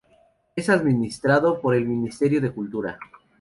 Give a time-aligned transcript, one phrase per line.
[0.55, 2.97] Es administrado por el Ministerio de Cultura.